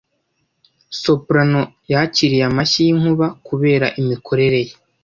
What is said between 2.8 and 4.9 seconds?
y'inkuba kubera imikorere ye.